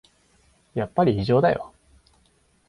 [0.73, 1.73] やっぱり異常だよ